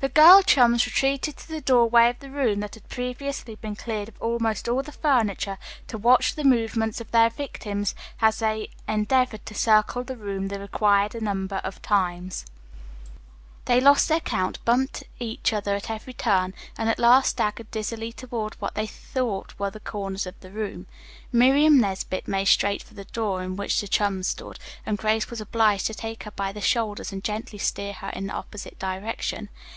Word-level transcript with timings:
The 0.00 0.10
girl 0.10 0.42
chums 0.42 0.84
retreated 0.84 1.38
to 1.38 1.48
the 1.48 1.62
doorway 1.62 2.10
of 2.10 2.18
the 2.18 2.28
room, 2.30 2.60
that 2.60 2.74
had 2.74 2.90
previously 2.90 3.54
been 3.54 3.74
cleared 3.74 4.08
of 4.10 4.20
almost 4.20 4.68
all 4.68 4.82
the 4.82 4.92
furniture, 4.92 5.56
to 5.88 5.96
watch 5.96 6.34
the 6.34 6.44
movements 6.44 7.00
of 7.00 7.10
their 7.10 7.30
victims 7.30 7.94
as 8.20 8.40
they 8.40 8.68
endeavored 8.86 9.46
to 9.46 9.54
circle 9.54 10.04
the 10.04 10.18
room 10.18 10.48
the 10.48 10.60
required 10.60 11.18
number 11.22 11.56
of 11.64 11.80
times. 11.80 12.44
They 13.64 13.80
lost 13.80 14.06
their 14.06 14.20
count, 14.20 14.62
bumped 14.66 15.04
each 15.18 15.54
other 15.54 15.74
at 15.74 15.88
every 15.88 16.12
turn, 16.12 16.52
and 16.76 16.90
at 16.90 16.98
last 16.98 17.30
staggered 17.30 17.70
dizzily 17.70 18.12
toward 18.12 18.60
what 18.60 18.74
they 18.74 18.86
thought 18.86 19.58
were 19.58 19.70
the 19.70 19.80
corners 19.80 20.26
of 20.26 20.38
the 20.40 20.50
room. 20.50 20.84
Miriam 21.32 21.80
Nesbit 21.80 22.28
made 22.28 22.48
straight 22.48 22.82
for 22.82 22.92
the 22.92 23.06
door 23.06 23.42
in 23.42 23.56
which 23.56 23.80
the 23.80 23.88
chums 23.88 24.28
stood, 24.28 24.58
and 24.84 24.98
Grace 24.98 25.30
was 25.30 25.40
obliged 25.40 25.86
to 25.86 25.94
take 25.94 26.24
her 26.24 26.30
by 26.32 26.52
the 26.52 26.60
shoulders 26.60 27.10
and 27.10 27.24
gently 27.24 27.58
steer 27.58 27.94
her 27.94 28.10
in 28.10 28.26
the 28.26 28.34
opposite 28.34 28.78
direction. 28.78 29.48